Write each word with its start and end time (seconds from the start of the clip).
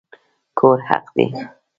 کور 0.59 0.77
حق 0.89 1.05
دی 1.15 1.25